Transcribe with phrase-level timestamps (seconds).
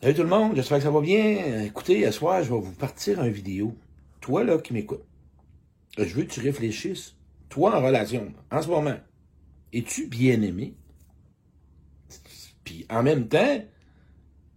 [0.00, 1.64] Salut tout le monde, j'espère que ça va bien.
[1.64, 3.76] Écoutez, ce soir, je vais vous partir une vidéo.
[4.20, 5.04] Toi, là, qui m'écoutes,
[5.96, 7.16] je veux que tu réfléchisses.
[7.48, 8.96] Toi, en relation, en ce moment,
[9.72, 10.76] es-tu bien aimé?
[12.62, 13.60] Puis, en même temps,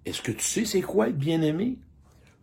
[0.05, 1.79] est-ce que tu sais c'est quoi être bien aimé?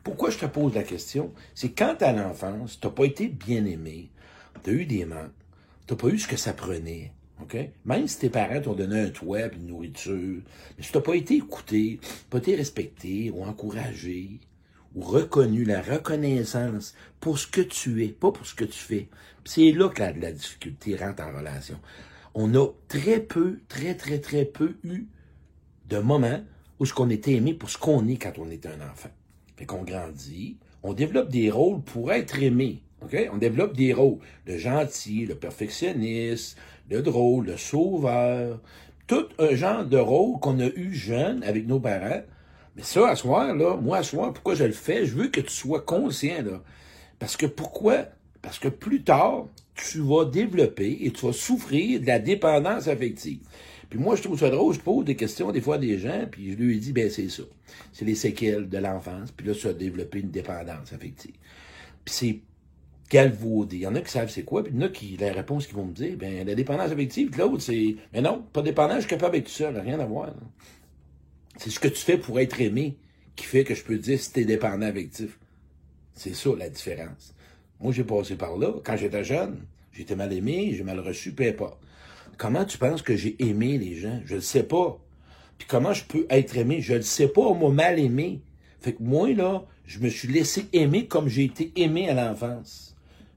[0.03, 1.33] Pourquoi je te pose la question?
[1.55, 4.11] C'est quand à l'enfance, t'as pas été bien aimé,
[4.65, 5.31] t'as eu des manques,
[5.87, 7.13] t'as pas eu ce que ça prenait,
[7.43, 7.57] OK?
[7.85, 10.43] Même si tes parents t'ont donné un toit et une nourriture,
[10.77, 12.01] mais si tu n'as pas été écouté,
[12.31, 14.41] pas été respecté ou encouragé
[14.95, 19.09] ou reconnu, la reconnaissance pour ce que tu es, pas pour ce que tu fais.
[19.45, 21.79] C'est là que la, la difficulté rentre en relation.
[22.35, 25.07] On a très peu, très, très, très peu eu
[25.89, 26.41] de moments
[26.79, 29.11] où ce qu'on était aimé pour ce qu'on est quand on était un enfant.
[29.57, 32.83] Fait qu'on grandit, on développe des rôles pour être aimé.
[33.03, 33.17] OK?
[33.33, 34.19] On développe des rôles.
[34.47, 36.57] Le gentil, le perfectionniste,
[36.91, 38.61] le drôle, le sauveur.
[39.07, 42.23] Tout un genre de rôle qu'on a eu jeune avec nos parents.
[42.77, 45.07] Mais ça, à soir, là, moi, à soir, pourquoi je le fais?
[45.07, 46.63] Je veux que tu sois conscient, là.
[47.19, 48.07] Parce que pourquoi?
[48.43, 53.41] Parce que plus tard, tu vas développer et tu vas souffrir de la dépendance affective.
[53.91, 56.27] Puis moi, je trouve ça drôle, je pose des questions des fois à des gens,
[56.31, 57.45] puis je lui dis, ben c'est ça.
[57.93, 61.35] C'est les séquelles de l'enfance, puis là, tu as développé une dépendance affective.
[62.05, 62.41] Puis c'est
[63.11, 63.77] galvaudé.
[63.77, 65.33] Il y en a qui savent c'est quoi, puis il y en a qui, la
[65.33, 68.97] réponse qu'ils vont me dire, ben, la dépendance affective, l'autre, c'est, mais non, pas dépendant,
[68.97, 70.35] je suis capable d'être tout seul, rien à voir.
[71.57, 72.97] C'est ce que tu fais pour être aimé
[73.35, 75.39] qui fait que je peux dire si t'es dépendant affectif.
[76.15, 77.35] C'est ça, la différence.
[77.81, 78.73] Moi, j'ai passé par là.
[78.85, 81.79] Quand j'étais jeune, j'étais mal aimé, j'ai mal reçu, peu pas.
[82.37, 84.21] Comment tu penses que j'ai aimé les gens?
[84.25, 85.01] Je le sais pas.
[85.57, 86.81] Puis comment je peux être aimé?
[86.81, 88.41] Je le sais pas, moi, mal aimé.
[88.81, 92.89] Fait que moi, là, je me suis laissé aimer comme j'ai été aimé à l'enfance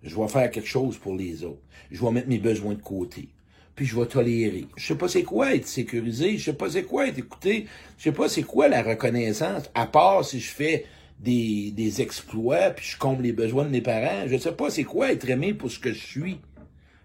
[0.04, 1.62] je vais faire quelque chose pour les autres.
[1.92, 3.30] Je vais mettre mes besoins de côté.
[3.76, 4.68] Puis je vais tolérer.
[4.76, 8.04] Je sais pas c'est quoi être sécurisé, je sais pas c'est quoi être écouté, je
[8.04, 10.86] sais pas c'est quoi la reconnaissance, à part si je fais
[11.20, 14.28] des, des exploits, puis je comble les besoins de mes parents.
[14.28, 16.40] Je sais pas c'est quoi être aimé pour ce que je suis.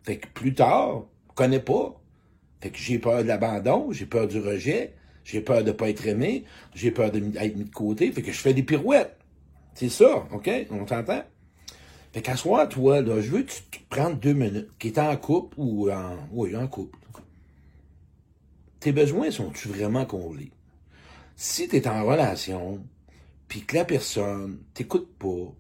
[0.03, 2.01] Fait que plus tard, je connais pas.
[2.61, 6.07] Fait que j'ai peur de l'abandon, j'ai peur du rejet, j'ai peur de pas être
[6.07, 9.17] aimé, j'ai peur d'être mis de côté, fait que je fais des pirouettes.
[9.75, 10.51] C'est ça, OK?
[10.71, 11.23] On s'entend?
[12.13, 14.99] Fait qu'à soir, toi, là, je veux que tu te prennes deux minutes, qui est
[14.99, 16.17] en couple ou en.
[16.33, 16.99] Oui, en couple.
[18.81, 20.53] Tes besoins sont-tu vraiment comblés?
[21.35, 22.85] Si tu es en relation,
[23.49, 25.53] puis que la personne t'écoute pas,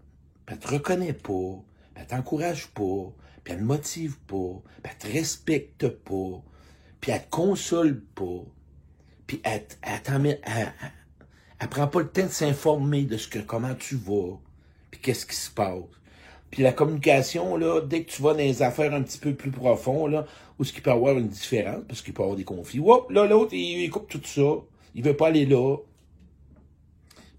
[0.47, 1.63] puis elle te reconnaît pas,
[1.93, 6.43] puis elle t'encourage pas, puis elle te motive pas, puis elle te respecte pas,
[7.01, 8.45] puis elle te console pas,
[9.27, 10.73] puis elle, elle, elle,
[11.59, 14.39] elle, prend pas le temps de s'informer de ce que comment tu vas,
[14.91, 15.83] puis qu'est-ce qui se passe.
[16.51, 19.51] Puis la communication, là, dès que tu vas dans les affaires un petit peu plus
[19.51, 20.27] profondes, là,
[20.59, 22.81] où ce qu'il peut y avoir une différence, parce qu'il peut y avoir des conflits.
[22.81, 24.63] Hop, là, l'autre, il, coupe tout ça.
[24.95, 25.77] Il veut pas aller là.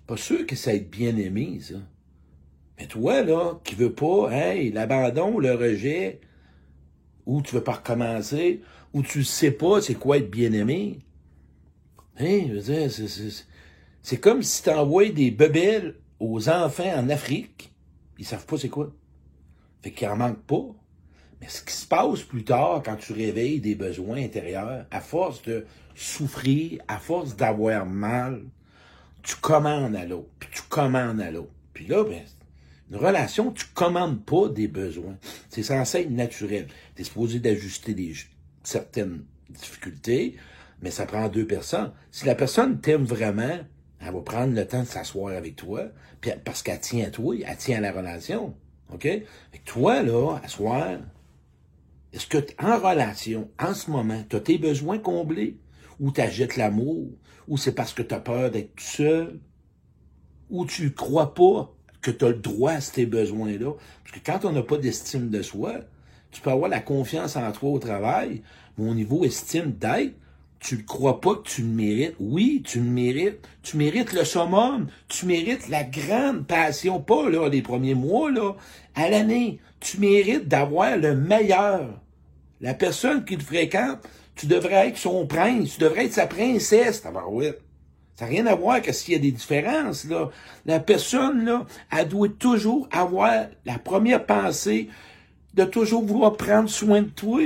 [0.06, 1.76] Pas sûr que ça être bien aimé, ça.
[2.78, 6.20] Mais toi, là, qui veux pas, hey, l'abandon, le rejet,
[7.26, 8.62] ou tu veux pas recommencer,
[8.94, 11.00] ou tu sais pas c'est quoi être bien aimé.
[12.20, 12.92] Hein, je veux dire,
[14.02, 17.72] c'est comme si tu envoyais des bebelles aux enfants en Afrique
[18.18, 18.92] ils savent pas c'est quoi.
[19.82, 20.66] Fait qu'il en manque pas.
[21.40, 25.44] Mais ce qui se passe plus tard, quand tu réveilles des besoins intérieurs, à force
[25.44, 28.44] de souffrir, à force d'avoir mal,
[29.22, 31.52] tu commandes à l'autre, puis tu commandes à l'autre.
[31.74, 32.24] Puis là, ben,
[32.90, 35.18] une relation, tu commandes pas des besoins.
[35.50, 36.68] C'est censé être naturel.
[36.96, 37.96] Tu supposé d'ajuster
[38.64, 40.38] certaines difficultés,
[40.82, 41.92] mais ça prend deux personnes.
[42.12, 43.60] Si la personne t'aime vraiment,
[44.08, 45.84] elle va prendre le temps de s'asseoir avec toi,
[46.22, 48.56] puis parce qu'elle tient à toi, elle tient à la relation.
[48.94, 49.08] OK?
[49.66, 51.00] Toi, là, asseoir,
[52.14, 55.58] est-ce que en relation, en ce moment, tu as tes besoins comblés?
[56.00, 57.10] Ou tu agites l'amour?
[57.48, 59.40] Ou c'est parce que tu as peur d'être tout seul?
[60.50, 63.74] Ou tu crois pas que tu as le droit à ces besoins-là?
[64.04, 65.82] Parce que quand on n'a pas d'estime de soi,
[66.32, 68.42] tu peux avoir la confiance en toi au travail,
[68.78, 70.16] mais au niveau estime d'être,
[70.60, 72.16] tu ne crois pas que tu le mérites.
[72.20, 73.48] Oui, tu le mérites.
[73.64, 74.88] Tu mérites le summum.
[75.08, 77.00] Tu mérites la grande passion.
[77.00, 78.56] Pas, là, les premiers mois, là.
[78.96, 79.60] À l'année.
[79.80, 82.02] Tu mérites d'avoir le meilleur.
[82.60, 84.00] La personne qui te fréquente,
[84.36, 85.76] tu devrais être son prince.
[85.76, 89.32] Tu devrais être sa princesse, Ça n'a rien à voir que s'il y a des
[89.32, 90.32] différences, là.
[90.66, 91.66] La personne, là,
[91.96, 94.90] elle doit toujours avoir la première pensée
[95.54, 97.42] de toujours vouloir prendre soin de toi.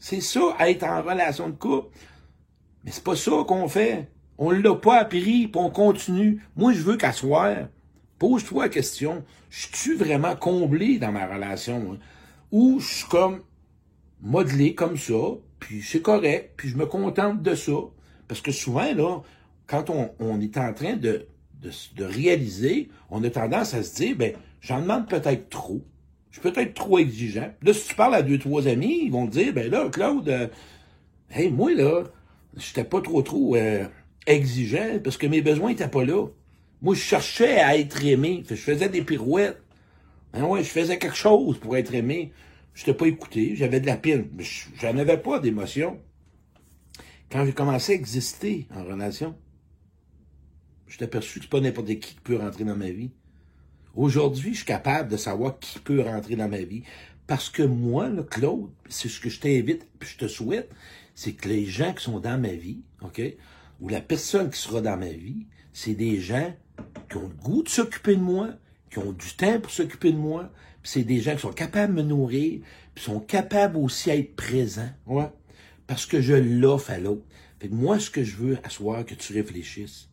[0.00, 1.94] C'est ça, être en relation de couple.
[2.84, 4.08] Mais c'est pas ça qu'on fait.
[4.38, 6.42] On l'a pas appris, puis on continue.
[6.56, 7.68] Moi, je veux qu'à soir,
[8.18, 11.92] pose-toi la question, je suis vraiment comblé dans ma relation?
[11.92, 11.98] Hein?
[12.52, 13.40] Ou je suis comme
[14.22, 15.14] modelé comme ça,
[15.58, 17.72] puis c'est correct, puis je me contente de ça.
[18.28, 19.20] Parce que souvent, là,
[19.66, 21.26] quand on, est en train de
[21.60, 25.82] de, de réaliser, on a tendance à se dire, ben, j'en demande peut-être trop.
[26.30, 27.52] Je suis peut-être trop exigeant.
[27.62, 30.28] Là, si tu parles à deux, trois amis, ils vont te dire, ben là, Claude,
[30.28, 30.46] euh,
[31.30, 32.04] hey, moi, là,
[32.56, 33.86] j'étais pas trop, trop euh,
[34.26, 36.26] exigeant parce que mes besoins étaient pas là.
[36.82, 38.42] Moi, je cherchais à être aimé.
[38.48, 39.62] Je faisais des pirouettes.
[40.32, 42.32] Ben ouais, je faisais quelque chose pour être aimé.
[42.74, 43.54] Je t'ai pas écouté.
[43.56, 44.28] J'avais de la pile.
[44.32, 44.44] Mais
[44.80, 46.00] j'en avais pas d'émotion.
[47.30, 49.36] Quand j'ai commencé à exister en relation,
[50.86, 53.10] je t'ai aperçu que c'est pas n'importe qui qui peut rentrer dans ma vie.
[53.94, 56.82] Aujourd'hui, je suis capable de savoir qui peut rentrer dans ma vie.
[57.26, 60.70] Parce que moi, là, Claude, c'est ce que je t'invite, puis je te souhaite,
[61.20, 63.20] c'est que les gens qui sont dans ma vie, OK,
[63.78, 66.56] ou la personne qui sera dans ma vie, c'est des gens
[67.10, 68.48] qui ont le goût de s'occuper de moi,
[68.90, 70.50] qui ont du temps pour s'occuper de moi,
[70.82, 72.62] puis c'est des gens qui sont capables de me nourrir,
[72.94, 75.28] puis sont capables aussi d'être présents, ouais,
[75.86, 77.26] parce que je l'offre à l'autre.
[77.58, 80.08] Fait que moi, ce que je veux, à que tu réfléchisses,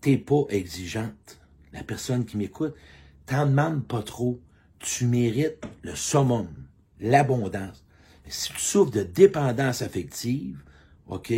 [0.00, 1.40] t'es pas exigeante
[1.72, 2.76] la personne qui m'écoute,
[3.26, 4.40] t'en demandes pas trop.
[4.78, 6.46] Tu mérites le summum,
[7.00, 7.84] l'abondance.
[8.32, 10.64] Si tu souffres de dépendance affective,
[11.06, 11.34] OK,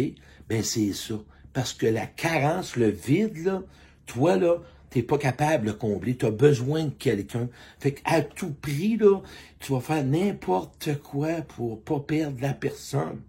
[0.49, 1.17] ben c'est ça.
[1.53, 3.65] Parce que la carence, le vide, là,
[4.07, 4.59] toi, là,
[4.91, 6.17] t'es pas capable de combler.
[6.17, 7.49] Tu as besoin de quelqu'un.
[7.81, 9.21] Fait qu'à tout prix, là,
[9.59, 13.21] tu vas faire n'importe quoi pour pas perdre la personne.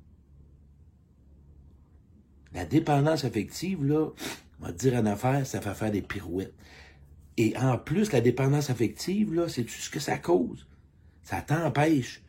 [2.54, 4.12] La dépendance affective, là,
[4.60, 6.54] on va te dire une affaire, ça fait faire des pirouettes.
[7.38, 10.68] Et en plus, la dépendance affective, là, c'est tout ce que ça cause?
[11.24, 12.22] Ça t'empêche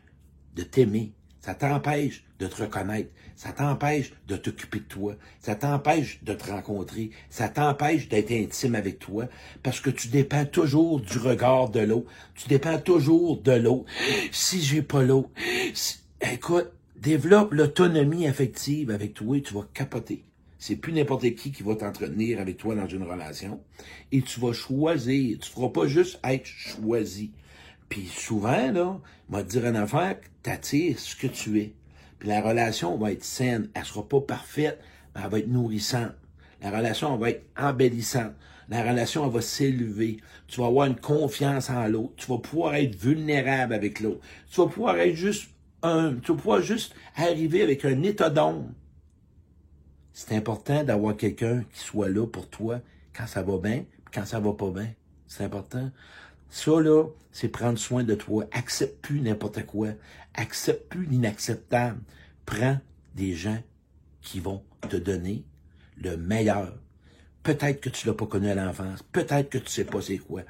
[0.55, 1.13] de t'aimer.
[1.47, 3.09] Ça t'empêche de te reconnaître.
[3.37, 5.15] Ça t'empêche de t'occuper de toi.
[5.39, 7.11] Ça t'empêche de te rencontrer.
[7.31, 9.29] Ça t'empêche d'être intime avec toi
[9.63, 12.11] parce que tu dépends toujours du regard de l'autre.
[12.35, 13.85] Tu dépends toujours de l'autre.
[14.33, 15.31] Si j'ai pas l'autre,
[16.21, 20.25] écoute, développe l'autonomie affective avec toi et tu vas capoter.
[20.59, 23.61] C'est plus n'importe qui qui va t'entretenir avec toi dans une relation.
[24.11, 25.39] Et tu vas choisir.
[25.39, 27.31] Tu ne feras pas juste être choisi.
[27.89, 28.99] Puis souvent, là,
[29.31, 31.75] te dire une affaire, t'attires ce que tu es.
[32.19, 33.69] Puis la relation va être saine.
[33.75, 34.81] Elle sera pas parfaite,
[35.15, 36.13] mais elle va être nourrissante.
[36.63, 38.33] La relation va être embellissante.
[38.69, 40.19] La relation elle va s'élever.
[40.49, 42.15] Tu vas avoir une confiance en l'autre.
[42.17, 44.21] Tu vas pouvoir être vulnérable avec l'autre.
[44.51, 45.51] Tu vas pouvoir être juste
[45.83, 48.71] un, tu vas pouvoir juste arriver avec un état d'ombre
[50.17, 52.81] c'est important d'avoir quelqu'un qui soit là pour toi
[53.15, 53.85] quand ça va bien,
[54.15, 54.89] quand ça va pas bien.
[55.27, 55.91] C'est important.
[56.49, 58.47] Ça, là, c'est prendre soin de toi.
[58.53, 59.91] Accepte plus n'importe quoi.
[60.35, 62.01] Accepte plus l'inacceptable.
[62.45, 62.79] Prends
[63.15, 63.63] des gens
[64.21, 65.45] qui vont te donner
[65.97, 66.77] le meilleur.
[67.43, 69.03] Peut-être que tu l'as pas connu à l'enfance.
[69.13, 70.43] Peut-être que tu sais pas c'est quoi.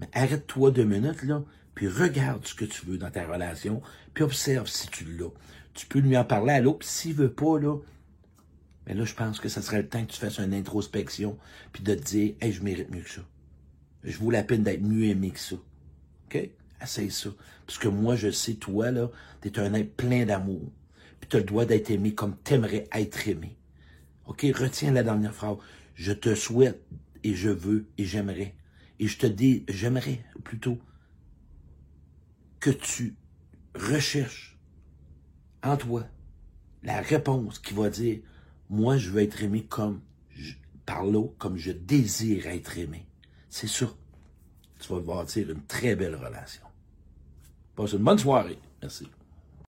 [0.00, 1.42] Mais arrête-toi deux minutes, là,
[1.74, 3.82] puis regarde ce que tu veux dans ta relation,
[4.14, 5.30] puis observe si tu l'as.
[5.74, 6.86] Tu peux lui en parler à l'autre.
[6.86, 7.76] S'il veut pas, là,
[8.86, 11.38] mais là, je pense que ça serait le temps que tu fasses une introspection,
[11.72, 13.22] puis de te dire, hey, je mérite mieux que ça.
[14.04, 15.56] Je vaux la peine d'être mieux aimé que ça.
[16.26, 16.50] OK?
[16.82, 17.30] Essaye ça.
[17.66, 19.10] Parce que moi, je sais, toi, là,
[19.40, 20.72] t'es un être plein d'amour.
[21.20, 23.56] Puis tu as le droit d'être aimé comme t'aimerais être aimé.
[24.26, 24.46] OK?
[24.54, 25.56] Retiens la dernière phrase.
[25.94, 26.82] Je te souhaite
[27.24, 28.54] et je veux et j'aimerais.
[28.98, 30.78] Et je te dis, j'aimerais plutôt
[32.58, 33.16] que tu
[33.74, 34.58] recherches
[35.62, 36.06] en toi
[36.82, 38.20] la réponse qui va dire
[38.70, 40.00] moi, je veux être aimé comme,
[40.86, 43.06] par l'autre, comme je désire être aimé.
[43.48, 43.92] C'est ça.
[44.80, 46.62] Tu vas bâtir une très belle relation.
[47.76, 48.58] Passe une bonne soirée.
[48.82, 49.08] Merci.